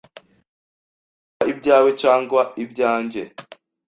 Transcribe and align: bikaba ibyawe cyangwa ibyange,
bikaba 1.37 1.47
ibyawe 1.53 1.89
cyangwa 2.01 2.41
ibyange, 2.63 3.23